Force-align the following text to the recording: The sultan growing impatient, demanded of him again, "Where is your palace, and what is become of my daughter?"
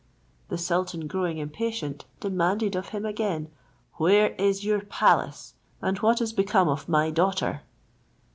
The 0.49 0.57
sultan 0.57 1.05
growing 1.05 1.37
impatient, 1.37 2.05
demanded 2.21 2.75
of 2.75 2.89
him 2.89 3.05
again, 3.05 3.51
"Where 3.97 4.29
is 4.29 4.65
your 4.65 4.79
palace, 4.81 5.53
and 5.79 5.99
what 5.99 6.19
is 6.21 6.33
become 6.33 6.67
of 6.69 6.89
my 6.89 7.11
daughter?" 7.11 7.61